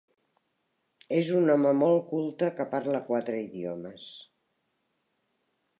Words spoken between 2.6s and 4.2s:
que parla quatre idiomes.